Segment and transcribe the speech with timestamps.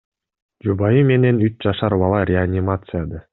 [0.69, 3.23] Жубайы менен үч жашар бала реанимацияда.